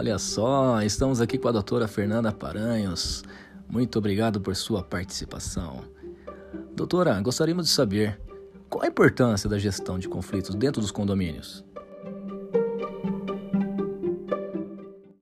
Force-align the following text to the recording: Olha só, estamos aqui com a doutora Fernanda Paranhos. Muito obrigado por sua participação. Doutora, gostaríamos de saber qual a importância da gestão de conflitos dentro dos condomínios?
Olha 0.00 0.18
só, 0.18 0.80
estamos 0.80 1.20
aqui 1.20 1.36
com 1.36 1.48
a 1.48 1.52
doutora 1.52 1.86
Fernanda 1.86 2.32
Paranhos. 2.32 3.22
Muito 3.68 3.98
obrigado 3.98 4.40
por 4.40 4.56
sua 4.56 4.82
participação. 4.82 5.84
Doutora, 6.74 7.20
gostaríamos 7.20 7.66
de 7.66 7.70
saber 7.70 8.18
qual 8.70 8.82
a 8.82 8.86
importância 8.86 9.46
da 9.46 9.58
gestão 9.58 9.98
de 9.98 10.08
conflitos 10.08 10.54
dentro 10.54 10.80
dos 10.80 10.90
condomínios? 10.90 11.62